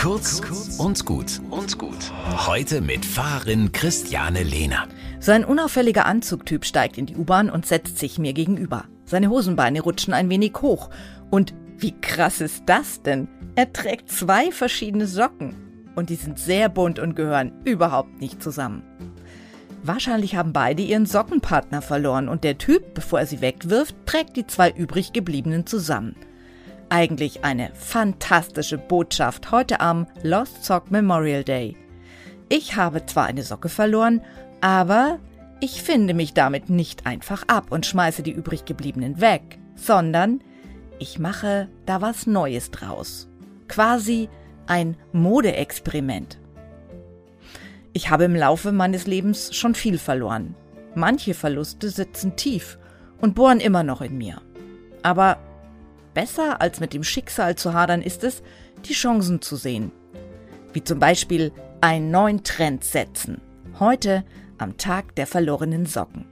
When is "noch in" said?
53.84-54.18